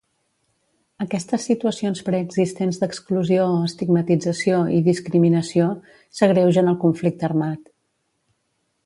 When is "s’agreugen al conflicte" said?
6.21-7.29